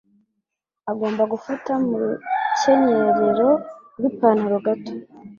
[0.91, 3.49] Agomba gufata mu rukenyerero
[3.97, 4.93] rw'ipantaro gato.